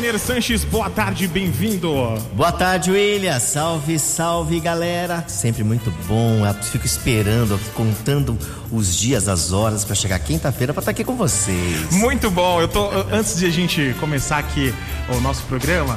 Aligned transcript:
Wagner 0.00 0.18
Sanches, 0.18 0.64
boa 0.64 0.88
tarde, 0.88 1.28
bem-vindo. 1.28 1.92
Boa 2.32 2.50
tarde, 2.50 2.90
William. 2.90 3.38
Salve, 3.38 3.98
salve, 3.98 4.58
galera. 4.58 5.26
Sempre 5.28 5.62
muito 5.62 5.90
bom. 6.08 6.46
Eu 6.46 6.54
fico 6.54 6.86
esperando, 6.86 7.60
contando 7.74 8.38
os 8.72 8.96
dias, 8.96 9.28
as 9.28 9.52
horas 9.52 9.84
para 9.84 9.94
chegar 9.94 10.18
quinta-feira 10.20 10.72
para 10.72 10.80
estar 10.80 10.92
aqui 10.92 11.04
com 11.04 11.16
vocês. 11.16 11.92
Muito 11.92 12.30
bom. 12.30 12.62
Eu 12.62 12.66
tô 12.66 12.88
antes 13.12 13.36
de 13.36 13.44
a 13.44 13.50
gente 13.50 13.94
começar 14.00 14.38
aqui 14.38 14.74
o 15.14 15.20
nosso 15.20 15.42
programa, 15.42 15.94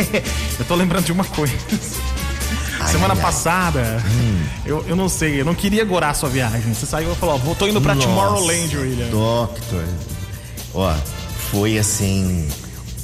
eu 0.58 0.64
tô 0.64 0.74
lembrando 0.74 1.04
de 1.04 1.12
uma 1.12 1.24
coisa. 1.24 1.52
Ai, 2.80 2.92
Semana 2.92 3.12
ai, 3.12 3.20
passada, 3.20 4.02
hum. 4.06 4.42
eu, 4.64 4.82
eu 4.88 4.96
não 4.96 5.10
sei, 5.10 5.42
eu 5.42 5.44
não 5.44 5.54
queria 5.54 5.84
gorar 5.84 6.14
sua 6.14 6.30
viagem. 6.30 6.72
Você 6.72 6.86
saiu 6.86 7.12
e 7.12 7.14
falou, 7.16 7.38
ó, 7.46 7.54
tô 7.54 7.66
indo 7.66 7.82
pra 7.82 7.94
Nossa, 7.94 8.08
Tomorrowland, 8.08 8.74
William. 8.74 9.08
Doctor. 9.10 9.84
Ó, 10.72 10.94
foi 11.50 11.76
assim 11.76 12.48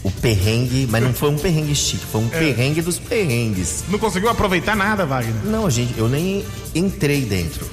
o 0.03 0.11
perrengue, 0.11 0.87
mas 0.91 1.03
não 1.03 1.13
foi 1.13 1.29
um 1.31 1.37
perrengue 1.37 1.75
chique, 1.75 2.05
foi 2.05 2.23
um 2.23 2.29
é. 2.33 2.39
perrengue 2.39 2.81
dos 2.81 2.99
perrengues. 2.99 3.85
Não 3.89 3.99
conseguiu 3.99 4.31
aproveitar 4.31 4.75
nada, 4.75 5.05
Wagner? 5.05 5.45
Não, 5.45 5.69
gente, 5.69 5.99
eu 5.99 6.09
nem 6.09 6.45
entrei 6.75 7.23
dentro. 7.23 7.69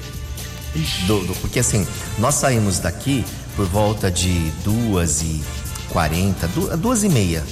Do, 1.06 1.20
do, 1.26 1.34
porque 1.36 1.58
assim, 1.58 1.86
nós 2.18 2.34
saímos 2.34 2.78
daqui 2.78 3.24
por 3.56 3.66
volta 3.66 4.10
de 4.10 4.50
duas 4.62 5.22
e 5.22 5.42
quarenta, 5.88 6.48
duas 6.76 7.02
e 7.02 7.08
meia. 7.08 7.42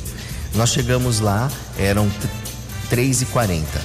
Nós 0.55 0.71
chegamos 0.71 1.21
lá, 1.21 1.51
eram 1.79 2.09
três 2.89 3.23
e 3.23 3.27
quarenta. 3.27 3.81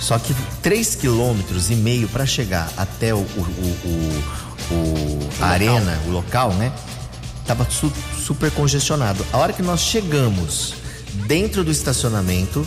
Só 0.00 0.18
que 0.18 0.34
três 0.62 0.94
quilômetros 0.94 1.70
e 1.70 1.74
meio 1.74 2.08
para 2.08 2.26
chegar 2.26 2.70
até 2.76 3.14
o, 3.14 3.18
o, 3.18 3.22
o, 3.22 4.74
o 4.74 5.28
a 5.40 5.46
arena, 5.46 5.98
o 6.06 6.10
local, 6.10 6.52
né? 6.54 6.72
Tava 7.48 7.66
su 7.68 7.90
super 8.24 8.50
congestionado. 8.52 9.26
A 9.32 9.38
hora 9.38 9.52
que 9.54 9.62
nós 9.62 9.80
chegamos 9.80 10.74
dentro 11.26 11.64
do 11.64 11.70
estacionamento, 11.70 12.64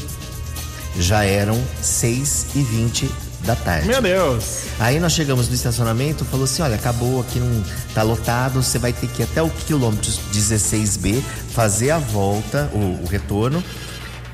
já 0.99 1.23
eram 1.23 1.61
6 1.81 2.47
e 2.55 2.63
20 2.63 3.11
da 3.45 3.55
tarde. 3.55 3.88
Meu 3.88 4.01
Deus! 4.01 4.63
Aí 4.79 4.99
nós 4.99 5.13
chegamos 5.13 5.47
no 5.47 5.53
estacionamento, 5.53 6.25
falou 6.25 6.45
assim: 6.45 6.63
olha, 6.63 6.75
acabou 6.75 7.21
aqui, 7.21 7.39
não 7.39 7.63
tá 7.93 8.01
lotado, 8.01 8.61
você 8.61 8.79
vai 8.79 8.91
ter 8.91 9.07
que 9.07 9.21
ir 9.21 9.25
até 9.25 9.41
o 9.41 9.49
quilômetro 9.49 10.11
16B, 10.33 11.21
fazer 11.53 11.91
a 11.91 11.99
volta, 11.99 12.69
o, 12.73 13.03
o 13.03 13.07
retorno, 13.07 13.63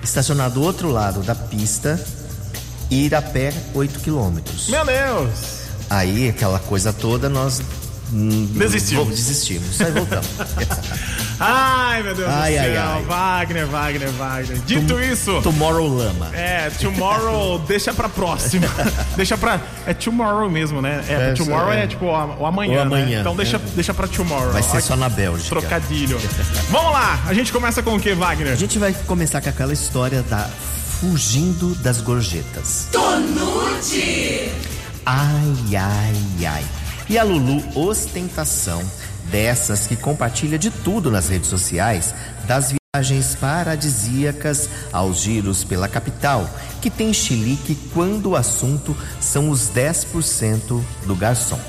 estacionar 0.02 0.50
do 0.50 0.61
outro 0.61 0.89
lado 0.89 1.22
da 1.23 1.36
pista 1.36 2.02
e 2.89 3.06
ir 3.06 3.16
a 3.16 3.22
pé 3.22 3.54
8 3.73 4.00
quilômetros. 4.00 4.70
Meu 4.70 4.86
Deus! 4.86 5.58
Aí, 5.89 6.30
aquela 6.30 6.59
coisa 6.59 6.92
toda, 6.92 7.30
nós 7.30 7.61
Desistimos. 8.10 9.10
Desistimos. 9.10 9.82
Aí 9.82 9.92
voltamos. 9.92 10.28
ai, 11.40 12.04
meu 12.04 12.16
Deus 12.16 12.30
ai, 12.30 12.52
do 12.52 12.56
céu. 12.56 12.64
Ai, 12.64 12.78
ai. 12.78 13.04
Wagner, 13.04 13.68
Wagner, 13.68 14.12
Wagner. 14.12 14.58
Dito 14.66 14.94
Tom, 14.94 15.00
isso. 15.00 15.42
Tomorrow 15.42 15.88
Lama. 15.88 16.30
É, 16.34 16.70
tomorrow 16.70 17.60
deixa 17.68 17.94
pra 17.94 18.08
próxima. 18.08 18.68
deixa 19.18 19.38
pra. 19.38 19.60
É 19.86 19.94
tomorrow 19.94 20.50
mesmo, 20.50 20.82
né? 20.82 21.04
É, 21.08 21.32
é 21.32 21.34
tomorrow 21.34 21.72
é. 21.72 21.84
é, 21.84 21.88
tipo 21.88 22.06
o 22.06 22.16
amanhã. 22.46 22.80
O 22.80 22.82
amanhã. 22.82 23.18
Né? 23.18 23.20
Então 23.20 23.36
deixa, 23.36 23.58
é. 23.58 23.62
deixa 23.76 23.94
pra 23.94 24.08
tomorrow. 24.08 24.52
Vai 24.52 24.64
ser 24.64 24.82
só 24.82 24.96
na 24.96 25.10
Bélgica. 25.10 25.50
Trocadilho. 25.50 26.20
Vamos 26.70 26.92
lá. 26.92 27.22
A 27.28 27.34
gente 27.34 27.52
começa 27.52 27.84
com 27.84 27.96
o 27.96 28.00
que, 28.00 28.14
Wagner? 28.14 28.54
A 28.54 28.56
gente 28.56 28.80
vai 28.80 28.94
começar 29.06 29.42
com 29.42 29.50
aquela 29.50 29.74
história 29.74 30.22
da 30.24 30.50
Fugindo 31.02 31.76
das 31.76 32.02
Gorjetas. 32.02 32.88
Tonute! 32.92 34.50
Ai, 35.06 35.76
ai, 35.76 36.46
ai. 36.46 36.77
E 37.10 37.18
a 37.18 37.24
Lulu 37.24 37.64
Ostentação, 37.74 38.84
dessas 39.32 39.88
que 39.88 39.96
compartilha 39.96 40.60
de 40.60 40.70
tudo 40.70 41.10
nas 41.10 41.30
redes 41.30 41.50
sociais, 41.50 42.14
das 42.45 42.73
viagens 42.94 43.34
paradisíacas 43.34 44.70
aos 44.92 45.20
giros 45.20 45.64
pela 45.64 45.88
capital, 45.88 46.50
que 46.82 46.90
tem 46.90 47.14
chilique 47.14 47.76
quando 47.94 48.32
o 48.32 48.36
assunto 48.36 48.96
são 49.22 49.50
os 49.50 49.70
10% 49.70 50.84
do 51.06 51.16
garçom. 51.16 51.60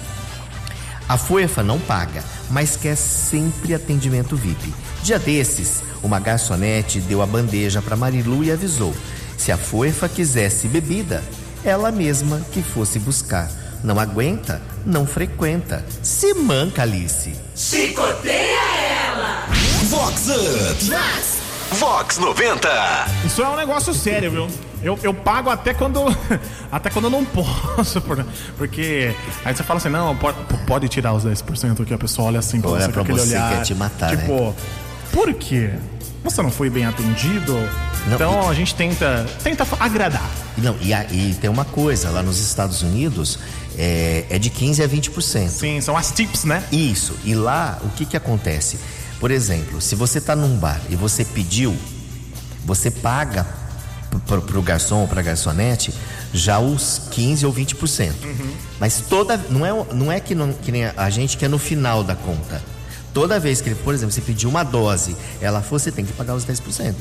A 1.08 1.16
FUEFA 1.16 1.62
não 1.62 1.78
paga, 1.78 2.24
mas 2.50 2.76
quer 2.76 2.96
sempre 2.96 3.72
atendimento 3.74 4.36
VIP. 4.36 4.74
Dia 5.04 5.20
desses, 5.20 5.82
uma 6.02 6.18
garçonete 6.18 7.00
deu 7.00 7.22
a 7.22 7.26
bandeja 7.26 7.80
para 7.80 7.96
Marilu 7.96 8.42
e 8.42 8.50
avisou: 8.50 8.92
se 9.36 9.52
a 9.52 9.56
FUEFA 9.56 10.08
quisesse 10.08 10.66
bebida, 10.66 11.22
ela 11.64 11.92
mesma 11.92 12.40
que 12.52 12.60
fosse 12.60 12.98
buscar. 12.98 13.48
Não 13.82 13.98
aguenta? 13.98 14.60
Não 14.84 15.06
frequenta. 15.06 15.84
Se 16.02 16.34
manca, 16.34 16.82
Alice. 16.82 17.34
Chicoteia 17.54 18.58
ela! 19.06 19.46
Vox 19.88 20.28
Up! 20.28 20.84
Vox! 20.84 21.38
Vox 21.72 22.18
90! 22.18 22.68
Isso 23.24 23.42
é 23.42 23.48
um 23.48 23.56
negócio 23.56 23.92
sério, 23.94 24.30
viu? 24.30 24.48
Eu, 24.82 24.98
eu 25.02 25.12
pago 25.12 25.50
até 25.50 25.74
quando 25.74 26.00
até 26.70 26.88
quando 26.88 27.06
eu 27.06 27.10
não 27.10 27.24
posso, 27.24 28.00
porque 28.56 29.14
aí 29.44 29.54
você 29.54 29.62
fala 29.62 29.78
assim, 29.78 29.88
não, 29.88 30.16
pode, 30.16 30.38
pode 30.66 30.88
tirar 30.88 31.14
os 31.14 31.24
10% 31.24 31.84
que 31.84 31.92
a 31.92 31.98
pessoa 31.98 32.28
olha 32.28 32.38
assim 32.38 32.60
pra 32.60 32.70
olha 32.70 32.80
você 32.86 32.92
pra 32.92 32.94
com 32.94 33.12
aquele 33.12 33.18
você 33.18 33.34
olhar. 33.34 33.56
Quer 33.56 33.62
te 33.62 33.74
matar, 33.74 34.16
tipo, 34.16 34.32
né? 34.32 34.54
por 35.12 35.34
quê? 35.34 35.72
Você 36.22 36.42
não 36.42 36.50
foi 36.50 36.68
bem 36.68 36.84
atendido? 36.84 37.54
Não, 38.06 38.14
então 38.14 38.42
e... 38.44 38.50
a 38.50 38.54
gente 38.54 38.74
tenta, 38.74 39.26
tenta 39.42 39.66
agradar. 39.78 40.30
Não, 40.56 40.76
e, 40.80 40.92
e 40.92 41.34
tem 41.34 41.48
uma 41.48 41.64
coisa, 41.64 42.10
lá 42.10 42.22
nos 42.22 42.40
Estados 42.40 42.82
Unidos 42.82 43.38
é, 43.78 44.24
é 44.28 44.38
de 44.38 44.50
15% 44.50 44.84
a 44.84 44.88
20%. 44.88 45.48
Sim, 45.48 45.80
são 45.80 45.96
as 45.96 46.10
tips, 46.10 46.44
né? 46.44 46.62
Isso. 46.72 47.14
E 47.24 47.34
lá, 47.34 47.78
o 47.84 47.88
que 47.90 48.04
que 48.04 48.16
acontece? 48.16 48.78
Por 49.20 49.30
exemplo, 49.30 49.80
se 49.80 49.94
você 49.94 50.18
está 50.18 50.34
num 50.34 50.56
bar 50.56 50.80
e 50.90 50.96
você 50.96 51.24
pediu, 51.24 51.76
você 52.64 52.90
paga 52.90 53.46
para 54.26 54.58
o 54.58 54.62
garçom 54.62 55.00
ou 55.00 55.08
para 55.08 55.20
a 55.20 55.22
garçonete 55.22 55.92
já 56.32 56.58
os 56.58 57.02
15 57.10 57.46
ou 57.46 57.52
20%. 57.52 58.12
Uhum. 58.24 58.52
Mas 58.78 59.02
toda 59.08 59.36
não 59.50 59.64
é, 59.64 59.72
não 59.92 60.12
é 60.12 60.20
que, 60.20 60.34
não, 60.34 60.52
que 60.52 60.70
nem 60.70 60.84
a 60.84 61.10
gente 61.10 61.36
que 61.36 61.44
é 61.44 61.48
no 61.48 61.58
final 61.58 62.02
da 62.04 62.14
conta. 62.14 62.62
Toda 63.18 63.40
vez 63.40 63.60
que, 63.60 63.74
por 63.74 63.92
exemplo, 63.92 64.12
você 64.12 64.20
pediu 64.20 64.48
uma 64.48 64.62
dose, 64.62 65.16
ela 65.40 65.60
for, 65.60 65.80
você 65.80 65.90
tem 65.90 66.04
que 66.04 66.12
pagar 66.12 66.36
os 66.36 66.46
10%. 66.46 66.94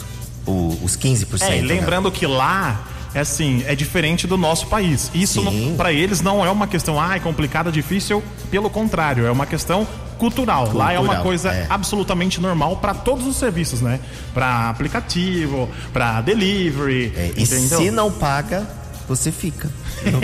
O, 0.47 0.75
os 0.83 0.97
15%. 0.97 1.43
É, 1.43 1.59
e 1.59 1.61
né? 1.61 1.67
lembrando 1.67 2.09
né? 2.09 2.15
que 2.17 2.25
lá 2.25 2.87
é 3.13 3.19
assim, 3.19 3.63
é 3.67 3.75
diferente 3.75 4.25
do 4.25 4.35
nosso 4.35 4.65
país. 4.65 5.11
Isso 5.13 5.43
para 5.77 5.93
eles 5.93 6.19
não 6.19 6.43
é 6.43 6.49
uma 6.49 6.65
questão, 6.65 6.99
ah, 6.99 7.17
é 7.17 7.19
complicada, 7.19 7.71
difícil, 7.71 8.23
pelo 8.49 8.67
contrário, 8.67 9.27
é 9.27 9.31
uma 9.31 9.45
questão 9.45 9.87
cultural. 10.17 10.63
cultural 10.63 10.87
Lá 10.87 10.91
é 10.91 10.99
uma 10.99 11.17
coisa 11.17 11.51
é. 11.51 11.67
absolutamente 11.69 12.41
normal 12.41 12.77
para 12.77 12.95
todos 12.95 13.27
os 13.27 13.35
serviços, 13.35 13.79
né? 13.79 13.99
Para 14.33 14.71
aplicativo, 14.71 15.69
para 15.93 16.19
delivery. 16.21 17.13
É, 17.15 17.31
e 17.37 17.45
se 17.45 17.91
não 17.91 18.11
paga, 18.11 18.67
você 19.07 19.31
fica. 19.31 19.69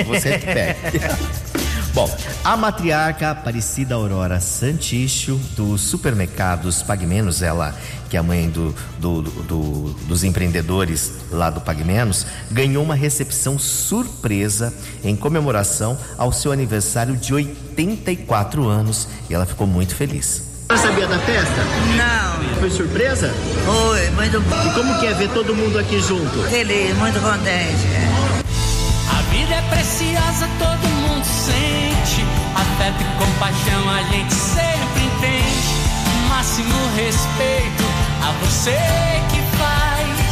Você 0.07 0.39
pega. 0.39 1.19
Bom, 1.93 2.09
a 2.43 2.57
matriarca 2.57 3.29
Aparecida 3.29 3.93
Aurora 3.93 4.39
Santicho, 4.39 5.39
dos 5.55 5.81
supermercados 5.81 6.81
Pague 6.81 7.05
Menos, 7.05 7.43
ela 7.43 7.75
que 8.09 8.17
é 8.17 8.19
a 8.19 8.23
mãe 8.23 8.49
do, 8.49 8.75
do, 8.99 9.21
do, 9.21 9.89
dos 10.07 10.23
empreendedores 10.23 11.11
lá 11.31 11.51
do 11.51 11.61
Pague 11.61 11.83
Menos, 11.83 12.25
ganhou 12.49 12.83
uma 12.83 12.95
recepção 12.95 13.59
surpresa 13.59 14.73
em 15.03 15.15
comemoração 15.15 15.97
ao 16.17 16.31
seu 16.31 16.51
aniversário 16.51 17.15
de 17.15 17.31
84 17.33 18.67
anos 18.67 19.07
e 19.29 19.33
ela 19.33 19.45
ficou 19.45 19.67
muito 19.67 19.95
feliz. 19.95 20.43
Você 20.69 20.77
sabia 20.87 21.07
da 21.07 21.19
festa? 21.19 21.61
Não. 21.95 22.59
Foi 22.59 22.71
surpresa? 22.71 23.31
Foi, 23.65 24.09
muito 24.11 24.41
bom. 24.41 24.67
E 24.67 24.73
como 24.73 24.99
que 24.99 25.05
é 25.05 25.13
ver 25.13 25.29
todo 25.29 25.55
mundo 25.55 25.77
aqui 25.77 25.99
junto? 25.99 26.41
Feliz, 26.49 26.95
muito 26.97 27.19
contente. 27.19 27.87
A 29.11 29.21
vida 29.31 29.53
é 29.53 29.61
preciosa, 29.69 30.47
todo 30.59 30.89
mundo 30.89 31.02
sente. 31.25 32.25
Afeto 32.55 33.01
e 33.01 33.25
compaixão 33.25 33.89
a 33.89 34.03
gente 34.03 34.33
sempre 34.33 35.03
entende. 35.03 35.73
Máximo 36.29 36.75
respeito 36.95 37.83
a 38.21 38.31
você 38.45 38.77
que 39.31 39.57
faz. 39.57 40.22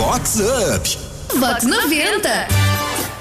Vox 0.00 0.40
Up. 0.40 0.98
Vox 1.38 1.62
90. 1.64 2.48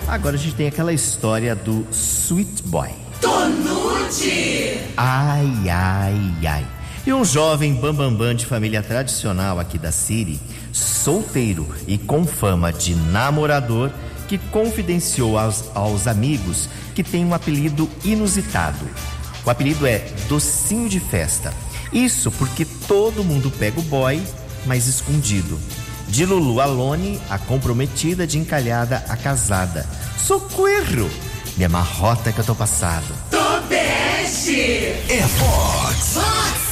Agora 0.07 0.37
a 0.37 0.39
gente 0.39 0.55
tem 0.55 0.67
aquela 0.67 0.93
história 0.93 1.53
do 1.53 1.85
Sweet 1.91 2.63
Boy. 2.63 2.87
Tonute. 3.19 4.79
Ai, 4.95 5.51
ai, 5.69 6.47
ai. 6.47 6.67
E 7.05 7.11
um 7.11 7.25
jovem 7.25 7.73
bambambam 7.73 8.11
bam, 8.11 8.27
bam 8.27 8.33
de 8.33 8.45
família 8.45 8.81
tradicional 8.81 9.59
aqui 9.59 9.77
da 9.77 9.91
Siri, 9.91 10.39
solteiro 10.71 11.67
e 11.85 11.97
com 11.97 12.25
fama 12.25 12.71
de 12.71 12.95
namorador, 12.95 13.91
que 14.29 14.37
confidenciou 14.37 15.37
aos, 15.37 15.65
aos 15.75 16.07
amigos 16.07 16.69
que 16.95 17.03
tem 17.03 17.25
um 17.25 17.33
apelido 17.33 17.89
inusitado. 18.05 18.87
O 19.45 19.49
apelido 19.49 19.85
é 19.85 19.99
Docinho 20.29 20.87
de 20.87 21.01
Festa. 21.01 21.53
Isso 21.91 22.31
porque 22.31 22.63
todo 22.87 23.21
mundo 23.21 23.51
pega 23.51 23.81
o 23.81 23.83
boy, 23.83 24.23
mas 24.65 24.87
escondido. 24.87 25.59
De 26.09 26.25
Lulu 26.25 26.59
Alone, 26.59 27.19
a 27.29 27.37
comprometida 27.37 28.25
de 28.25 28.37
encalhada 28.37 29.03
a 29.07 29.15
casada. 29.15 29.87
Socorro! 30.17 31.09
Minha 31.55 31.69
marrota 31.69 32.31
que 32.31 32.39
eu 32.39 32.43
tô 32.43 32.55
passado. 32.55 33.05
Tobeste! 33.29 34.59
É 35.07 35.23
Fox! 35.37 36.13
Fox! 36.13 36.69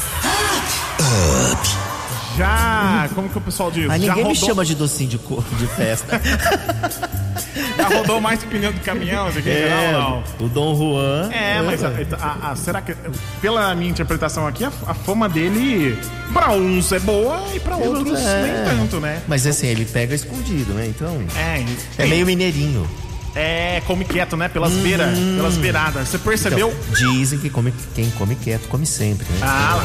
Up! 1.53 1.87
Já, 2.35 3.09
como 3.13 3.29
que 3.29 3.37
o 3.37 3.41
pessoal 3.41 3.71
diz? 3.71 3.87
Mas 3.87 3.99
ninguém 3.99 4.15
rodou... 4.15 4.29
me 4.29 4.35
chama 4.35 4.65
de 4.65 4.75
docinho 4.75 5.09
de, 5.09 5.17
cor, 5.17 5.43
de 5.57 5.67
festa. 5.67 6.19
Já 7.77 7.87
rodou 7.87 8.19
mais 8.19 8.41
que 8.41 8.47
pneu 8.47 8.73
do 8.73 8.79
caminhão, 8.81 9.29
isso 9.29 9.39
aqui, 9.39 9.49
é, 9.49 9.91
não, 9.93 10.09
não. 10.09 10.23
O 10.45 10.49
Dom 10.49 10.75
Juan. 10.75 11.31
É, 11.31 11.61
mas 11.61 11.83
a, 11.83 11.91
a, 12.19 12.51
a, 12.51 12.55
será 12.55 12.81
que, 12.81 12.95
pela 13.41 13.73
minha 13.75 13.91
interpretação 13.91 14.47
aqui, 14.47 14.65
a, 14.65 14.71
fama 14.71 15.29
dele, 15.29 15.97
pra 16.33 16.51
uns 16.51 16.91
é 16.91 16.99
boa 16.99 17.43
e 17.53 17.59
pra 17.59 17.75
outros 17.77 18.19
é. 18.19 18.41
nem 18.43 18.77
tanto, 18.77 18.99
né? 18.99 19.21
Mas 19.27 19.45
assim, 19.45 19.67
ele 19.67 19.85
pega 19.85 20.15
escondido, 20.15 20.73
né? 20.73 20.87
Então. 20.87 21.17
É, 21.35 22.03
é 22.03 22.07
meio 22.07 22.25
mineirinho. 22.25 22.87
É, 23.35 23.83
come 23.85 24.03
quieto, 24.03 24.35
né? 24.35 24.49
Pelas 24.49 24.73
hum. 24.73 24.81
beiras, 24.81 25.15
pelas 25.15 25.57
beiradas. 25.57 26.09
Você 26.09 26.17
percebeu? 26.17 26.73
Então, 26.91 27.11
dizem 27.13 27.37
que 27.37 27.51
come, 27.51 27.71
quem 27.93 28.09
come 28.11 28.35
quieto 28.35 28.67
come 28.67 28.85
sempre, 28.85 29.27
né? 29.33 29.39
Ah, 29.43 29.79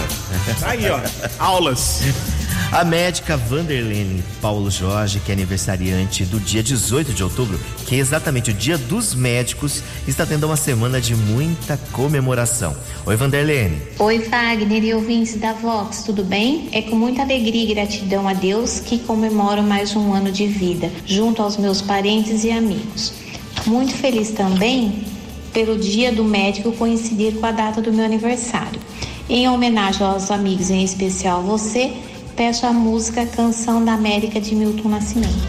aí, 0.62 0.88
ó. 0.88 0.98
Aulas. 1.38 2.00
A 2.72 2.86
médica 2.86 3.36
Vanderlene 3.36 4.24
Paulo 4.40 4.70
Jorge, 4.70 5.20
que 5.20 5.30
é 5.30 5.34
aniversariante 5.34 6.24
do 6.24 6.40
dia 6.40 6.62
18 6.62 7.12
de 7.12 7.22
outubro, 7.22 7.60
que 7.86 7.96
é 7.96 7.98
exatamente 7.98 8.50
o 8.50 8.54
dia 8.54 8.78
dos 8.78 9.14
médicos, 9.14 9.82
está 10.08 10.24
tendo 10.24 10.46
uma 10.46 10.56
semana 10.56 10.98
de 10.98 11.14
muita 11.14 11.76
comemoração. 11.92 12.74
Oi, 13.04 13.14
Vanderlene. 13.14 13.76
Oi, 13.98 14.20
Wagner 14.20 14.84
e 14.84 14.94
ouvintes 14.94 15.38
da 15.38 15.52
Vox, 15.52 16.02
tudo 16.02 16.24
bem? 16.24 16.70
É 16.72 16.80
com 16.80 16.96
muita 16.96 17.20
alegria 17.20 17.62
e 17.62 17.74
gratidão 17.74 18.26
a 18.26 18.32
Deus 18.32 18.80
que 18.80 19.00
comemoro 19.00 19.62
mais 19.62 19.94
um 19.94 20.10
ano 20.14 20.32
de 20.32 20.46
vida, 20.46 20.90
junto 21.04 21.42
aos 21.42 21.58
meus 21.58 21.82
parentes 21.82 22.42
e 22.42 22.50
amigos. 22.50 23.12
Muito 23.66 23.92
feliz 23.92 24.30
também 24.30 25.04
pelo 25.52 25.78
dia 25.78 26.10
do 26.10 26.24
médico 26.24 26.72
coincidir 26.72 27.34
com 27.34 27.44
a 27.44 27.52
data 27.52 27.82
do 27.82 27.92
meu 27.92 28.06
aniversário. 28.06 28.80
Em 29.28 29.46
homenagem 29.46 30.06
aos 30.06 30.30
amigos, 30.30 30.70
em 30.70 30.82
especial 30.82 31.42
você, 31.42 31.92
peço 32.36 32.66
a 32.66 32.72
música 32.72 33.26
Canção 33.26 33.84
da 33.84 33.92
América 33.94 34.40
de 34.40 34.54
Milton 34.54 34.88
Nascimento. 34.88 35.46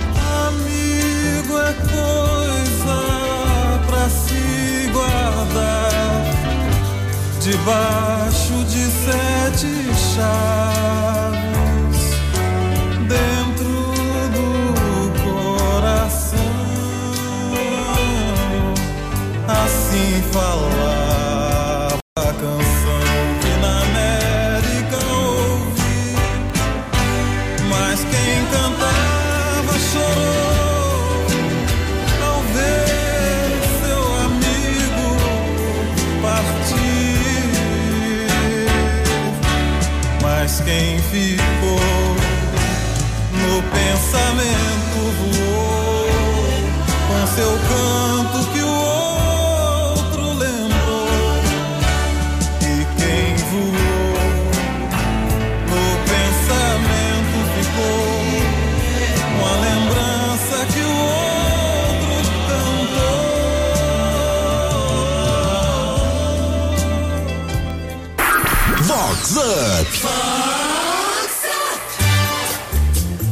Amigo 0.48 1.58
é 1.58 1.74
coisa 1.74 3.00
pra 3.88 4.10
se 4.10 4.90
guardar 4.92 6.24
debaixo 7.42 8.64
de 8.66 8.86
sete 8.90 9.68
chaves 10.16 11.44
dentro 13.08 13.74
do 14.34 14.48
coração. 15.24 16.40
Assim 19.48 20.22
falar. 20.32 20.93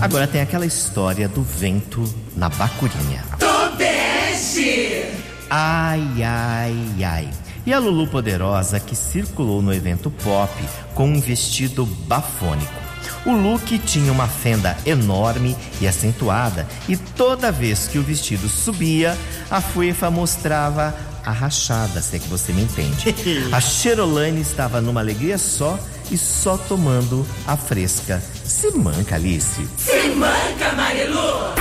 Agora 0.02 0.26
tem 0.28 0.42
aquela 0.42 0.66
história 0.66 1.30
do 1.30 1.44
vento 1.44 2.04
na 2.36 2.50
bacurinha. 2.50 3.24
Tobeste! 3.38 5.06
Ai, 5.48 6.24
ai, 6.24 7.04
ai. 7.04 7.30
E 7.66 7.72
a 7.72 7.78
Lulu 7.78 8.08
Poderosa 8.08 8.80
que 8.80 8.96
circulou 8.96 9.62
no 9.62 9.72
evento 9.72 10.10
pop 10.10 10.52
com 10.96 11.08
um 11.08 11.22
vestido 11.22 11.86
bafônico. 11.86 12.82
O 13.26 13.34
look 13.34 13.78
tinha 13.78 14.12
uma 14.12 14.28
fenda 14.28 14.76
enorme 14.84 15.56
e 15.80 15.88
acentuada, 15.88 16.68
e 16.90 16.98
toda 16.98 17.52
vez 17.52 17.88
que 17.88 18.00
o 18.00 18.04
vestido 18.04 18.50
subia, 18.50 19.16
a 19.50 19.62
fuefa 19.62 20.10
mostrava 20.10 20.96
a 21.24 21.32
rachada, 21.32 22.02
se 22.02 22.16
é 22.16 22.20
que 22.20 22.28
você 22.28 22.52
me 22.52 22.64
entende. 22.64 23.14
A 23.54 23.62
Cherolane 23.62 24.42
estava 24.42 24.82
numa 24.82 25.02
alegria 25.02 25.38
só 25.38 25.78
e 26.10 26.18
só 26.18 26.58
tomando 26.58 27.26
a 27.46 27.56
fresca. 27.56 28.22
Se 28.52 28.70
manca, 28.78 29.16
Alice. 29.16 29.66
Se 29.78 30.10
manca, 30.10 30.74
Marilu. 30.76 31.54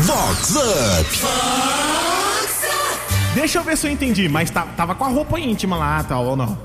Vox 0.00 0.50
Up. 0.56 1.16
Vox 1.20 2.64
Up. 2.64 3.34
Deixa 3.34 3.58
eu 3.58 3.62
ver 3.62 3.76
se 3.76 3.86
eu 3.86 3.92
entendi, 3.92 4.28
mas 4.30 4.50
tá, 4.50 4.62
tava 4.62 4.94
com 4.94 5.04
a 5.04 5.08
roupa 5.08 5.38
íntima 5.38 5.76
lá, 5.76 6.02
tal, 6.02 6.24
ou 6.24 6.34
não? 6.34 6.58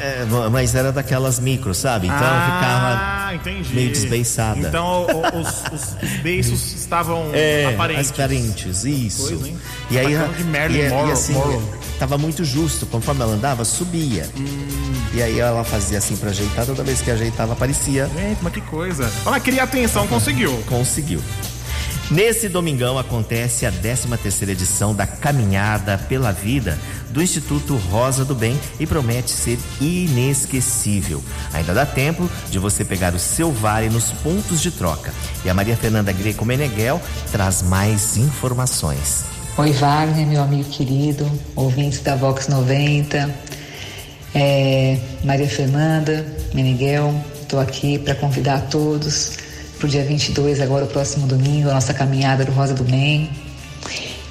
É, 0.00 0.24
mas 0.50 0.74
era 0.74 0.90
daquelas 0.90 1.38
micro, 1.38 1.74
sabe? 1.74 2.06
Então 2.06 2.18
ah, 2.18 3.28
ficava 3.30 3.34
entendi. 3.34 3.74
meio 3.74 3.90
desbeiçada. 3.90 4.58
Então 4.58 5.06
os, 5.34 5.64
os, 5.70 5.96
os 6.02 6.20
beiços 6.22 6.72
estavam 6.80 7.30
é, 7.34 7.66
aparentes. 7.66 8.10
Aparentes, 8.10 8.84
isso. 8.84 9.28
Coisa, 9.28 9.52
e 9.90 9.98
aí, 9.98 10.16
de 10.34 10.44
Marilyn 10.44 10.86
e, 10.86 10.88
Monroe, 10.88 11.08
e 11.10 11.12
assim, 11.12 11.34
Monroe. 11.34 11.79
Tava 12.00 12.16
muito 12.16 12.44
justo. 12.44 12.86
Conforme 12.86 13.20
ela 13.20 13.34
andava, 13.34 13.64
subia. 13.64 14.26
Hum. 14.36 14.92
E 15.12 15.22
aí 15.22 15.38
ela 15.38 15.62
fazia 15.62 15.98
assim 15.98 16.16
pra 16.16 16.30
ajeitar, 16.30 16.64
toda 16.64 16.82
vez 16.82 17.02
que 17.02 17.10
ajeitava, 17.10 17.52
aparecia. 17.52 18.06
Gente, 18.06 18.38
mas 18.42 18.52
que 18.52 18.60
coisa. 18.62 19.10
Ela 19.24 19.38
queria 19.38 19.62
atenção, 19.62 20.06
conseguiu. 20.08 20.56
Conseguiu. 20.66 21.20
Nesse 22.10 22.48
domingão 22.48 22.98
acontece 22.98 23.64
a 23.64 23.70
13 23.70 24.08
terceira 24.20 24.50
edição 24.50 24.92
da 24.92 25.06
Caminhada 25.06 25.96
pela 26.08 26.32
Vida 26.32 26.76
do 27.10 27.22
Instituto 27.22 27.76
Rosa 27.76 28.24
do 28.24 28.34
Bem 28.34 28.58
e 28.80 28.86
promete 28.86 29.30
ser 29.30 29.58
inesquecível. 29.80 31.22
Ainda 31.52 31.72
dá 31.72 31.86
tempo 31.86 32.28
de 32.50 32.58
você 32.58 32.84
pegar 32.84 33.14
o 33.14 33.18
seu 33.18 33.52
vale 33.52 33.88
nos 33.88 34.10
pontos 34.10 34.60
de 34.60 34.72
troca. 34.72 35.12
E 35.44 35.50
a 35.50 35.54
Maria 35.54 35.76
Fernanda 35.76 36.10
Greco 36.10 36.44
Meneghel 36.44 37.00
traz 37.30 37.62
mais 37.62 38.16
informações. 38.16 39.24
Oi 39.60 39.72
Wagner, 39.72 40.26
meu 40.26 40.42
amigo 40.42 40.70
querido, 40.70 41.30
ouvintes 41.54 42.00
da 42.00 42.16
Vox 42.16 42.48
90. 42.48 43.30
É, 44.34 44.98
Maria 45.22 45.46
Fernanda 45.46 46.24
Meneghel, 46.54 47.14
estou 47.42 47.60
aqui 47.60 47.98
para 47.98 48.14
convidar 48.14 48.68
todos 48.70 49.36
para 49.76 49.86
o 49.86 49.90
dia 49.90 50.02
22, 50.02 50.62
agora 50.62 50.86
o 50.86 50.88
próximo 50.88 51.26
domingo, 51.26 51.68
a 51.68 51.74
nossa 51.74 51.92
caminhada 51.92 52.42
do 52.42 52.52
Rosa 52.52 52.72
do 52.72 52.84
Bem. 52.84 53.28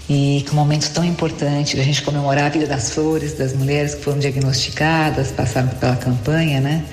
E 0.09 0.43
que 0.48 0.51
um 0.51 0.55
momento 0.55 0.91
tão 0.91 1.05
importante 1.05 1.77
da 1.77 1.83
gente 1.83 2.01
comemorar 2.01 2.45
a 2.45 2.50
vida 2.50 2.65
das 2.65 2.89
flores, 2.89 3.33
das 3.33 3.53
mulheres 3.53 3.93
que 3.93 4.03
foram 4.03 4.17
diagnosticadas, 4.17 5.29
passaram 5.29 5.67
pela 5.67 5.95
campanha, 5.95 6.59
né? 6.59 6.83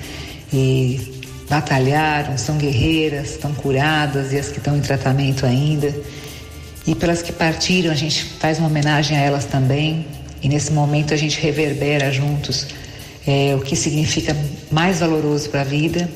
E 0.53 1.23
batalharam, 1.49 2.37
são 2.37 2.55
guerreiras, 2.55 3.31
estão 3.31 3.51
curadas 3.55 4.31
e 4.31 4.37
as 4.37 4.49
que 4.49 4.59
estão 4.59 4.77
em 4.77 4.81
tratamento 4.81 5.43
ainda. 5.43 5.91
E 6.87 6.95
pelas 6.95 7.21
que 7.21 7.33
partiram, 7.33 7.91
a 7.91 7.95
gente 7.95 8.23
faz 8.23 8.57
uma 8.57 8.67
homenagem 8.67 9.17
a 9.17 9.21
elas 9.21 9.45
também. 9.45 10.07
E 10.41 10.47
nesse 10.47 10.71
momento 10.71 11.13
a 11.13 11.17
gente 11.17 11.39
reverbera 11.39 12.11
juntos 12.11 12.67
é, 13.27 13.53
o 13.55 13.59
que 13.59 13.75
significa 13.75 14.35
mais 14.71 15.01
valoroso 15.01 15.49
para 15.49 15.61
a 15.61 15.65
vida 15.65 16.09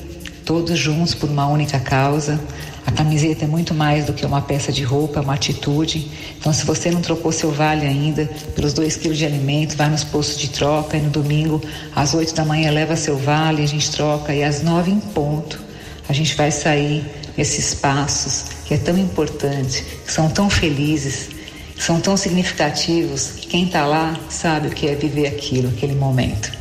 todos 0.44 0.78
juntos 0.78 1.14
por 1.14 1.28
uma 1.28 1.46
única 1.46 1.78
causa, 1.78 2.40
A 2.84 2.90
camiseta 2.90 3.44
é 3.44 3.48
muito 3.48 3.72
mais 3.72 4.06
do 4.06 4.12
que 4.12 4.26
uma 4.26 4.42
peça 4.42 4.72
de 4.72 4.82
roupa, 4.82 5.20
é 5.20 5.22
uma 5.22 5.34
atitude. 5.34 6.10
Então, 6.38 6.52
se 6.52 6.66
você 6.66 6.90
não 6.90 7.00
trocou 7.00 7.30
seu 7.30 7.52
vale 7.52 7.86
ainda 7.86 8.28
pelos 8.56 8.72
dois 8.72 8.96
quilos 8.96 9.18
de 9.18 9.24
alimento, 9.24 9.76
vai 9.76 9.88
nos 9.88 10.02
postos 10.02 10.36
de 10.36 10.50
troca 10.50 10.96
e 10.96 11.00
no 11.00 11.08
domingo, 11.08 11.62
às 11.94 12.12
oito 12.12 12.34
da 12.34 12.44
manhã, 12.44 12.72
leva 12.72 12.96
seu 12.96 13.16
vale, 13.16 13.62
a 13.62 13.66
gente 13.66 13.88
troca 13.92 14.34
e 14.34 14.42
às 14.42 14.62
nove 14.62 14.90
em 14.90 14.98
ponto, 14.98 15.60
a 16.08 16.12
gente 16.12 16.34
vai 16.34 16.50
sair 16.50 17.04
nesses 17.36 17.74
passos 17.74 18.44
que 18.66 18.74
é 18.74 18.76
tão 18.78 18.96
importante, 18.96 19.84
que 20.04 20.12
são 20.12 20.30
tão 20.30 20.48
felizes, 20.48 21.28
que 21.74 21.82
são 21.82 22.00
tão 22.00 22.16
significativos, 22.16 23.32
que 23.32 23.46
quem 23.46 23.64
está 23.64 23.84
lá 23.84 24.16
sabe 24.28 24.68
o 24.68 24.70
que 24.70 24.88
é 24.88 24.94
viver 24.94 25.26
aquilo, 25.26 25.68
aquele 25.68 25.94
momento. 25.94 26.52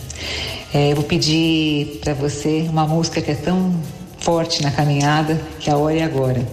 É, 0.74 0.92
eu 0.92 0.96
vou 0.96 1.06
pedir 1.06 2.00
para 2.04 2.14
você 2.14 2.66
uma 2.70 2.88
música 2.88 3.22
que 3.22 3.32
é 3.32 3.36
tão 3.36 3.74
forte 4.20 4.62
na 4.62 4.72
caminhada, 4.72 5.40
que 5.60 5.70
a 5.70 5.78
hora 5.78 5.98
é 5.98 6.04
agora. 6.04 6.46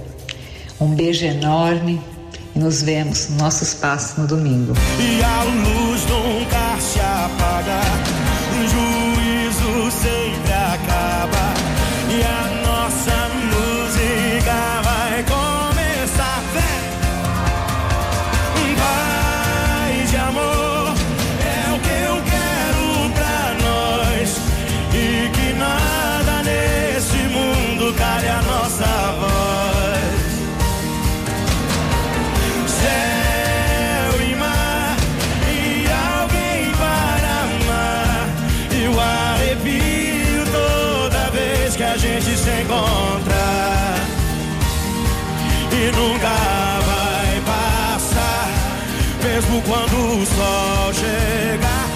Um 0.80 0.88
beijo 0.88 1.24
enorme 1.24 2.00
e 2.54 2.58
nos 2.58 2.82
vemos 2.82 3.28
nos 3.28 3.38
nossos 3.38 3.74
passos 3.74 4.16
no 4.16 4.26
domingo. 4.26 4.74
E 4.98 5.22
a 5.22 5.42
luz 5.44 6.02
nunca 6.06 6.80
se 6.80 7.00
apaga, 7.00 7.80
juízo 8.70 9.90
sempre 9.90 10.47
quando 49.62 50.22
o 50.22 50.26
sol 50.26 50.94
chegar. 50.94 51.88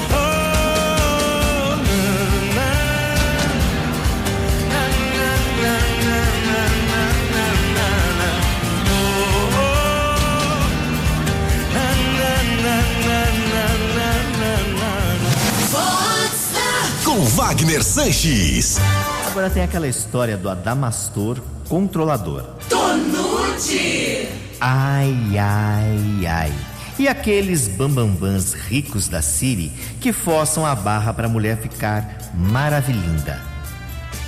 Com 17.04 17.24
Wagner 17.26 17.84
Sanches. 17.84 18.78
Agora 19.26 19.50
tem 19.50 19.62
aquela 19.62 19.86
história 19.86 20.36
do 20.36 20.48
Adamastor 20.48 21.38
controlador. 21.68 22.42
Tonute! 22.68 24.28
Ai, 24.60 25.14
ai, 25.38 26.26
ai. 26.26 26.71
E 26.98 27.08
aqueles 27.08 27.68
bambambãs 27.68 28.52
ricos 28.52 29.08
da 29.08 29.22
Siri 29.22 29.72
que 30.00 30.12
forçam 30.12 30.66
a 30.66 30.74
barra 30.74 31.12
para 31.12 31.26
a 31.26 31.30
mulher 31.30 31.58
ficar 31.58 32.32
maravilhinda. 32.34 33.40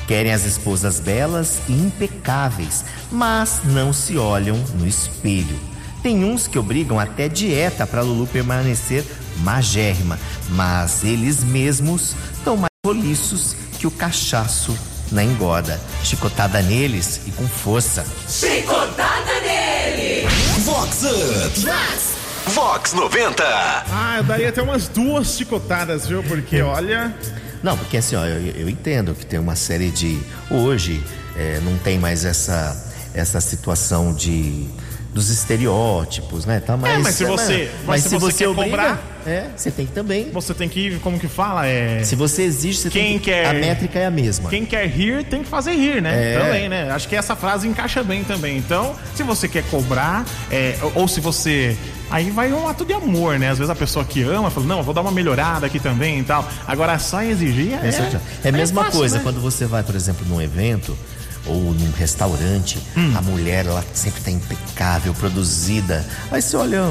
Querem 0.06 0.32
as 0.32 0.44
esposas 0.44 1.00
belas 1.00 1.60
e 1.68 1.72
impecáveis, 1.72 2.84
mas 3.10 3.60
não 3.64 3.92
se 3.92 4.18
olham 4.18 4.56
no 4.78 4.86
espelho. 4.86 5.58
Tem 6.02 6.24
uns 6.24 6.46
que 6.46 6.58
obrigam 6.58 7.00
até 7.00 7.28
dieta 7.28 7.86
para 7.86 8.02
Lulu 8.02 8.26
permanecer 8.26 9.04
magérrima, 9.38 10.18
mas 10.50 11.02
eles 11.02 11.42
mesmos 11.42 12.14
estão 12.34 12.56
mais 12.56 12.70
roliços 12.84 13.56
que 13.78 13.86
o 13.86 13.90
cachaço 13.90 14.76
na 15.10 15.24
engorda. 15.24 15.80
Chicotada 16.02 16.60
neles 16.60 17.22
e 17.26 17.30
com 17.30 17.46
força. 17.48 18.04
Chicotada 18.28 19.40
nele. 19.40 20.28
Vox 20.64 21.02
Up. 21.04 22.23
Vox 22.48 22.92
90. 22.92 23.42
Ah, 23.44 24.14
eu 24.18 24.24
daria 24.24 24.48
até 24.48 24.60
umas 24.62 24.88
duas 24.88 25.36
chicotadas, 25.36 26.06
viu? 26.06 26.22
Porque 26.22 26.60
olha. 26.60 27.14
Não, 27.62 27.76
porque 27.76 27.96
assim, 27.96 28.16
ó, 28.16 28.24
eu, 28.26 28.40
eu 28.54 28.68
entendo 28.68 29.14
que 29.14 29.24
tem 29.24 29.38
uma 29.38 29.56
série 29.56 29.90
de. 29.90 30.20
Hoje 30.50 31.02
é, 31.36 31.60
não 31.64 31.76
tem 31.78 31.98
mais 31.98 32.24
essa, 32.24 32.76
essa 33.14 33.40
situação 33.40 34.12
de. 34.12 34.68
Dos 35.14 35.30
estereótipos, 35.30 36.44
né? 36.44 36.60
Tá, 36.60 36.76
mas, 36.76 36.92
É, 36.92 36.98
mas 36.98 37.14
se 37.14 37.24
você- 37.24 37.70
mas 37.86 38.02
se 38.02 38.16
você 38.18 38.38
quer 38.44 38.48
obriga, 38.48 38.70
cobrar- 38.70 39.02
é, 39.24 39.46
você 39.56 39.70
tem 39.70 39.86
que 39.86 39.92
também. 39.92 40.28
Você 40.32 40.52
tem 40.52 40.68
que 40.68 40.80
ir, 40.88 40.98
como 41.00 41.18
que 41.20 41.28
fala? 41.28 41.66
É. 41.66 42.02
Se 42.02 42.16
você 42.16 42.42
exige, 42.42 42.78
você 42.78 42.90
Quem 42.90 43.02
tem 43.10 43.18
que. 43.20 43.24
quer- 43.26 43.46
A 43.46 43.52
métrica 43.54 43.98
é 43.98 44.06
a 44.06 44.10
mesma. 44.10 44.50
Quem 44.50 44.66
quer 44.66 44.86
rir 44.88 45.24
tem 45.24 45.42
que 45.44 45.48
fazer 45.48 45.72
rir, 45.74 46.02
né? 46.02 46.34
É. 46.34 46.38
Também, 46.40 46.68
né? 46.68 46.90
Acho 46.90 47.08
que 47.08 47.14
essa 47.16 47.36
frase 47.36 47.66
encaixa 47.68 48.02
bem 48.02 48.24
também. 48.24 48.56
Então, 48.58 48.94
se 49.14 49.22
você 49.22 49.46
quer 49.48 49.62
cobrar, 49.70 50.24
é, 50.50 50.76
ou- 50.94 51.06
se 51.06 51.20
você. 51.20 51.76
Aí 52.10 52.30
vai 52.30 52.52
um 52.52 52.68
ato 52.68 52.84
de 52.84 52.92
amor, 52.92 53.38
né? 53.38 53.50
Às 53.50 53.58
vezes 53.58 53.70
a 53.70 53.74
pessoa 53.74 54.04
que 54.04 54.22
ama 54.22 54.50
fala, 54.50 54.66
não, 54.66 54.78
eu 54.78 54.82
vou 54.84 54.92
dar 54.92 55.00
uma 55.00 55.10
melhorada 55.10 55.66
aqui 55.66 55.80
também 55.80 56.18
e 56.20 56.22
tal. 56.22 56.46
Agora, 56.66 56.98
só 56.98 57.22
exigir 57.22 57.72
é. 57.82 57.88
É, 57.88 57.90
certo. 57.92 58.20
é 58.44 58.48
a 58.48 58.52
mesma 58.52 58.84
fácil, 58.84 58.98
coisa 58.98 59.16
né? 59.16 59.22
quando 59.22 59.40
você 59.40 59.64
vai, 59.64 59.82
por 59.82 59.94
exemplo, 59.94 60.24
num 60.28 60.40
evento 60.40 60.96
ou 61.46 61.74
num 61.74 61.90
restaurante, 61.92 62.78
Hum. 62.96 63.12
a 63.16 63.22
mulher 63.22 63.66
ela 63.66 63.84
sempre 63.92 64.20
tá 64.22 64.30
impecável, 64.30 65.12
produzida. 65.14 66.04
Aí 66.30 66.40
você 66.40 66.56
olha, 66.56 66.82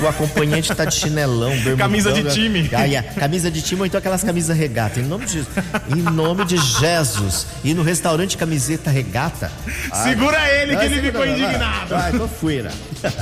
o 0.00 0.06
acompanhante 0.08 0.74
tá 0.74 0.84
de 0.84 0.94
chinelão, 0.94 1.50
bermudão, 1.50 1.76
Camisa 1.78 2.12
de 2.12 2.22
né? 2.22 2.30
time. 2.30 2.70
Aí, 2.72 2.96
a 2.96 3.02
camisa 3.02 3.50
de 3.50 3.62
time 3.62 3.80
ou 3.80 3.86
então 3.86 3.98
aquelas 3.98 4.22
camisas 4.22 4.56
regata. 4.56 5.00
Em 5.00 5.04
nome 5.04 5.24
de 5.26 5.32
Jesus. 5.32 5.48
Em 5.88 6.02
nome 6.02 6.44
de 6.44 6.56
Jesus. 6.56 7.46
E 7.64 7.74
no 7.74 7.82
restaurante 7.82 8.36
camiseta 8.36 8.90
regata. 8.90 9.50
Ah, 9.90 10.02
Segura 10.04 10.38
ele 10.50 10.76
que 10.76 10.84
ele 10.84 11.02
ficou 11.02 11.26
indignado. 11.26 11.88
Vai, 11.90 12.12
tô 12.12 12.28
fuera. 12.28 12.70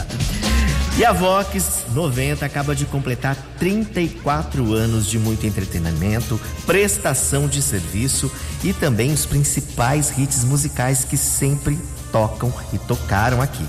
E 0.99 1.04
a 1.04 1.12
Vox 1.12 1.85
90 1.94 2.44
acaba 2.44 2.75
de 2.75 2.85
completar 2.85 3.35
34 3.59 4.75
anos 4.75 5.06
de 5.06 5.18
muito 5.18 5.47
entretenimento, 5.47 6.38
prestação 6.66 7.47
de 7.49 7.62
serviço 7.62 8.30
e 8.62 8.73
também 8.75 9.11
os 9.11 9.25
principais 9.25 10.12
hits 10.18 10.44
musicais 10.44 10.79
que 11.08 11.16
sempre 11.16 11.78
tocam 12.10 12.52
e 12.72 12.78
tocaram 12.78 13.42
aqui. 13.42 13.66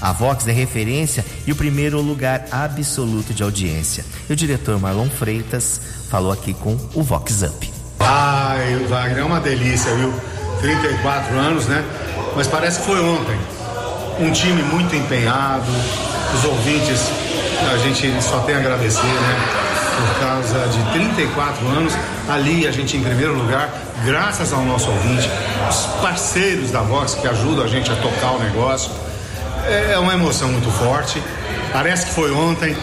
A 0.00 0.12
Vox 0.12 0.48
é 0.48 0.52
referência 0.52 1.24
e 1.46 1.52
o 1.52 1.56
primeiro 1.56 2.00
lugar 2.00 2.46
absoluto 2.50 3.34
de 3.34 3.42
audiência. 3.42 4.04
E 4.28 4.32
o 4.32 4.36
diretor 4.36 4.80
Marlon 4.80 5.08
Freitas 5.08 5.80
falou 6.08 6.32
aqui 6.32 6.54
com 6.54 6.76
o 6.94 7.02
Vox 7.02 7.42
Up. 7.42 7.72
Ai, 8.00 8.84
Wagner, 8.88 9.18
é 9.18 9.24
uma 9.24 9.40
delícia, 9.40 9.94
viu? 9.94 10.12
34 10.60 11.38
anos, 11.38 11.66
né? 11.66 11.84
Mas 12.34 12.46
parece 12.46 12.80
que 12.80 12.86
foi 12.86 13.00
ontem. 13.00 13.38
Um 14.18 14.32
time 14.32 14.62
muito 14.62 14.94
empenhado, 14.96 15.70
os 16.34 16.44
ouvintes, 16.44 17.00
a 17.72 17.76
gente 17.78 18.22
só 18.22 18.40
tem 18.40 18.54
a 18.54 18.58
agradecer, 18.58 19.02
né? 19.02 19.70
Por 19.96 20.26
causa 20.26 20.68
de 20.68 20.82
34 20.92 21.66
anos, 21.68 21.92
ali 22.28 22.66
a 22.66 22.70
gente 22.70 22.96
em 22.96 23.02
primeiro 23.02 23.34
lugar, 23.34 23.70
graças 24.04 24.52
ao 24.52 24.64
nosso 24.64 24.90
ouvinte, 24.90 25.28
os 25.68 25.86
parceiros 26.00 26.70
da 26.70 26.80
Vox 26.80 27.14
que 27.14 27.28
ajudam 27.28 27.64
a 27.64 27.68
gente 27.68 27.90
a 27.90 27.96
tocar 27.96 28.32
o 28.32 28.38
negócio. 28.38 28.90
É 29.90 29.98
uma 29.98 30.14
emoção 30.14 30.48
muito 30.48 30.70
forte. 30.70 31.22
Parece 31.72 32.06
que 32.06 32.12
foi 32.12 32.32
ontem. 32.32 32.74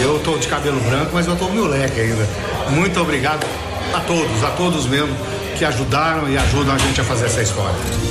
Eu 0.00 0.18
tô 0.20 0.38
de 0.38 0.48
cabelo 0.48 0.80
branco, 0.80 1.10
mas 1.12 1.26
eu 1.26 1.36
tô 1.36 1.48
moleque 1.48 2.00
ainda. 2.00 2.26
Muito 2.70 3.00
obrigado 3.00 3.46
a 3.94 4.00
todos, 4.00 4.44
a 4.44 4.50
todos 4.50 4.86
mesmo 4.86 5.14
que 5.56 5.64
ajudaram 5.64 6.28
e 6.28 6.38
ajudam 6.38 6.74
a 6.74 6.78
gente 6.78 7.00
a 7.00 7.04
fazer 7.04 7.26
essa 7.26 7.42
história. 7.42 8.07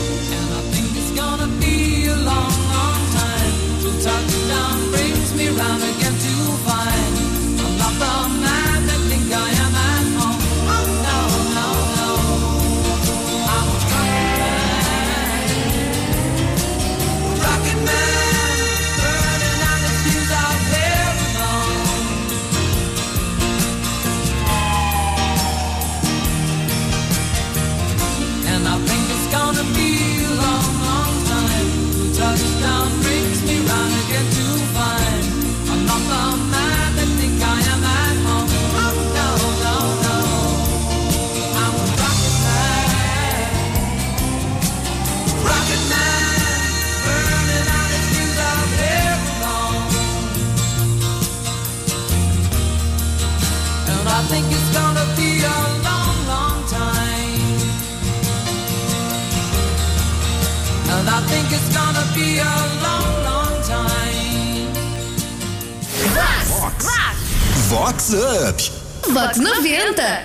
Vox 67.69 68.13
Up. 68.13 68.71
Vox 69.11 69.37
90. 69.37 70.23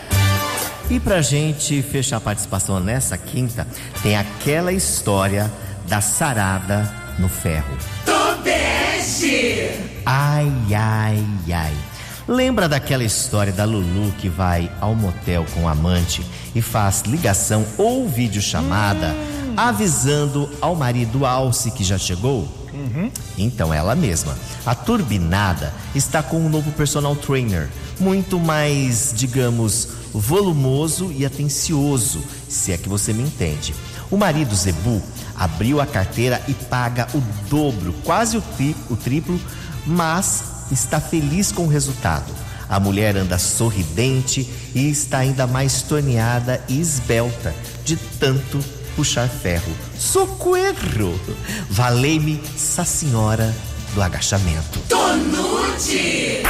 E 0.90 1.00
pra 1.00 1.20
gente 1.22 1.82
fechar 1.82 2.16
a 2.16 2.20
participação 2.20 2.80
nessa 2.80 3.16
quinta, 3.16 3.66
tem 4.02 4.16
aquela 4.16 4.72
história 4.72 5.50
da 5.88 6.00
sarada 6.00 6.92
no 7.18 7.28
ferro. 7.28 7.76
Tobeste! 8.04 9.70
Ai, 10.04 10.52
ai, 10.74 11.24
ai. 11.52 11.91
Lembra 12.32 12.66
daquela 12.66 13.04
história 13.04 13.52
da 13.52 13.66
Lulu 13.66 14.10
que 14.16 14.26
vai 14.26 14.72
ao 14.80 14.94
motel 14.94 15.44
com 15.52 15.64
o 15.64 15.68
amante 15.68 16.24
e 16.54 16.62
faz 16.62 17.02
ligação 17.02 17.62
ou 17.76 18.08
videochamada 18.08 19.08
hum. 19.08 19.52
avisando 19.54 20.48
ao 20.58 20.74
marido 20.74 21.26
Alce 21.26 21.70
que 21.70 21.84
já 21.84 21.98
chegou? 21.98 22.48
Uhum. 22.72 23.10
Então 23.36 23.72
ela 23.72 23.94
mesma. 23.94 24.34
A 24.64 24.74
turbinada 24.74 25.74
está 25.94 26.22
com 26.22 26.38
um 26.38 26.48
novo 26.48 26.72
personal 26.72 27.14
trainer, 27.14 27.68
muito 28.00 28.40
mais, 28.40 29.12
digamos, 29.14 29.88
volumoso 30.14 31.12
e 31.12 31.26
atencioso, 31.26 32.24
se 32.48 32.72
é 32.72 32.78
que 32.78 32.88
você 32.88 33.12
me 33.12 33.24
entende. 33.24 33.74
O 34.10 34.16
marido 34.16 34.54
Zebu 34.54 35.02
abriu 35.36 35.82
a 35.82 35.86
carteira 35.86 36.40
e 36.48 36.54
paga 36.54 37.06
o 37.12 37.20
dobro, 37.50 37.94
quase 38.04 38.38
o, 38.38 38.42
o 38.88 38.96
triplo, 38.96 39.38
mas 39.86 40.51
está 40.72 41.00
feliz 41.00 41.52
com 41.52 41.64
o 41.64 41.68
resultado. 41.68 42.32
A 42.68 42.80
mulher 42.80 43.16
anda 43.16 43.38
sorridente 43.38 44.48
e 44.74 44.88
está 44.90 45.18
ainda 45.18 45.46
mais 45.46 45.82
torneada 45.82 46.62
e 46.68 46.80
esbelta 46.80 47.54
de 47.84 47.96
tanto 47.96 48.58
puxar 48.96 49.28
ferro. 49.28 49.72
Socorro! 49.98 51.20
Valei-me, 51.68 52.40
essa 52.54 52.84
senhora 52.84 53.54
do 53.94 54.02
agachamento. 54.02 54.78
Tonute! 54.88 56.42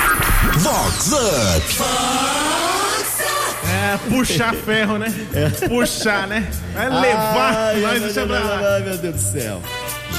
Vox 0.59 1.13
Up! 1.13 2.43
É, 3.69 3.97
puxar 4.09 4.55
ferro, 4.55 4.99
né? 4.99 5.13
É. 5.33 5.49
Puxar, 5.69 6.27
né? 6.27 6.49
É 6.77 6.89
levar. 6.89 7.55
Ai, 7.57 7.81
nós 7.99 8.17
ai, 8.17 8.29
ai, 8.65 8.81
meu 8.83 8.99
Deus 8.99 9.15
do 9.15 9.21
céu. 9.21 9.63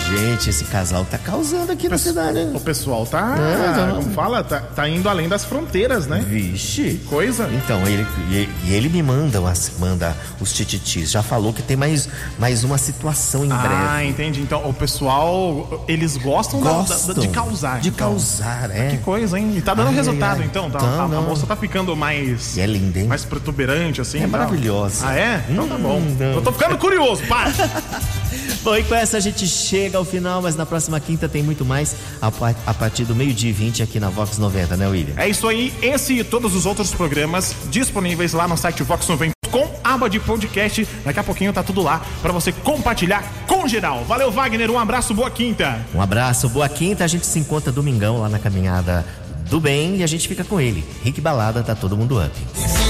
Gente, 0.09 0.49
esse 0.49 0.65
casal 0.65 1.05
tá 1.05 1.17
causando 1.17 1.71
aqui 1.71 1.87
na 1.87 1.97
cidade. 1.97 2.39
O 2.53 2.59
pessoal 2.59 3.05
tá, 3.05 3.35
é, 3.37 3.91
como 3.91 4.11
fala, 4.11 4.43
tá, 4.43 4.59
tá, 4.59 4.87
indo 4.87 5.07
além 5.07 5.29
das 5.29 5.45
fronteiras, 5.45 6.07
né? 6.07 6.23
Vixe. 6.27 6.99
Que 6.99 7.05
coisa. 7.05 7.49
Então, 7.53 7.81
ele, 7.87 8.05
e, 8.29 8.73
ele 8.73 8.89
me 8.89 9.01
manda, 9.01 9.39
manda 9.79 10.15
os 10.39 10.51
tititis. 10.53 11.11
Já 11.11 11.23
falou 11.23 11.53
que 11.53 11.61
tem 11.61 11.77
mais, 11.77 12.09
mais 12.37 12.63
uma 12.63 12.77
situação 12.77 13.45
em 13.45 13.51
ah, 13.51 13.57
breve. 13.57 13.75
Ah, 13.75 14.05
entendi. 14.05 14.41
Então, 14.41 14.67
o 14.67 14.73
pessoal, 14.73 15.85
eles 15.87 16.17
gostam, 16.17 16.59
gostam 16.59 17.07
da, 17.07 17.13
da, 17.13 17.21
de 17.21 17.27
causar. 17.29 17.79
De 17.79 17.89
então. 17.89 18.09
causar, 18.09 18.71
é. 18.71 18.89
Que 18.89 18.97
coisa, 18.97 19.39
hein? 19.39 19.53
E 19.55 19.61
tá 19.61 19.73
dando 19.73 19.89
ai, 19.89 19.95
resultado, 19.95 20.41
ai, 20.41 20.45
então. 20.45 20.69
Tá, 20.69 20.79
tá, 20.79 20.85
a, 20.85 21.03
a, 21.03 21.21
moça 21.21 21.47
tá 21.47 21.55
ficando 21.55 21.95
mais... 21.95 22.57
E 22.57 22.61
é 22.61 22.65
linda, 22.65 22.99
hein? 22.99 23.07
Mais 23.07 23.23
protuberante, 23.23 24.01
assim. 24.01 24.21
É 24.21 24.27
maravilhosa. 24.27 25.07
Ah, 25.07 25.15
é? 25.15 25.45
Então 25.49 25.67
tá 25.67 25.77
bom. 25.77 25.97
Hum, 25.97 26.17
Eu 26.19 26.41
tô 26.41 26.51
ficando 26.51 26.77
curioso, 26.77 27.23
para. 27.27 27.51
bom, 28.63 28.75
e 28.75 28.83
com 28.83 28.95
essa 28.95 29.17
a 29.17 29.19
gente 29.19 29.47
chega 29.47 29.97
ao 29.97 30.05
final, 30.05 30.41
mas 30.41 30.55
na 30.55 30.65
próxima 30.65 30.99
quinta 30.99 31.27
tem 31.27 31.43
muito 31.43 31.65
mais 31.65 31.95
a, 32.21 32.73
partir 32.73 33.03
do 33.03 33.15
meio-dia 33.15 33.49
e 33.49 33.53
20 33.53 33.83
aqui 33.83 33.99
na 33.99 34.09
Vox 34.09 34.37
90, 34.37 34.77
né, 34.77 34.87
William? 34.87 35.13
É 35.17 35.27
isso 35.27 35.47
aí. 35.47 35.73
Esse 35.81 36.19
e 36.19 36.23
todos 36.23 36.55
os 36.55 36.65
outros 36.65 36.91
programas 36.91 37.55
disponíveis 37.69 38.33
lá 38.33 38.47
no 38.47 38.57
site 38.57 38.83
Vox 38.83 39.07
90 39.07 39.33
com 39.51 39.69
aba 39.83 40.09
de 40.09 40.19
podcast. 40.19 40.87
Daqui 41.05 41.19
a 41.19 41.23
pouquinho 41.23 41.53
tá 41.53 41.61
tudo 41.61 41.83
lá 41.83 42.01
para 42.21 42.31
você 42.31 42.51
compartilhar 42.51 43.23
com 43.47 43.67
geral. 43.67 44.03
Valeu, 44.05 44.31
Wagner. 44.31 44.71
Um 44.71 44.79
abraço, 44.79 45.13
boa 45.13 45.29
quinta. 45.29 45.79
Um 45.93 46.01
abraço, 46.01 46.49
boa 46.49 46.67
quinta. 46.67 47.03
A 47.03 47.07
gente 47.07 47.27
se 47.27 47.37
encontra 47.37 47.71
domingão 47.71 48.19
lá 48.19 48.29
na 48.29 48.39
caminhada 48.39 49.05
do 49.49 49.59
bem 49.59 49.97
e 49.97 50.03
a 50.03 50.07
gente 50.07 50.27
fica 50.27 50.43
com 50.43 50.59
ele. 50.59 50.83
Rick 51.03 51.21
Balada, 51.21 51.61
tá 51.61 51.75
todo 51.75 51.95
mundo 51.95 52.19
up 52.19 52.82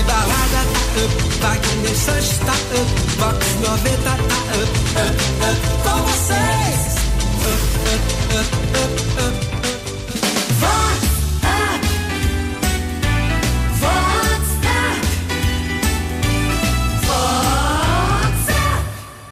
up, 0.98 1.14
pague 1.42 1.76
mensagens, 1.78 2.32
está 2.32 2.54
up, 2.54 2.90
box 3.18 3.46
90 3.62 3.90
está 3.90 4.14
up, 4.14 4.72
up, 5.00 5.16
up, 5.50 5.60
com 5.84 5.98
vocês. 6.04 6.82
Up, 7.44 7.64
up, 7.90 8.04
up, 8.38 8.50
up, 8.80 9.48
up. 9.48 9.53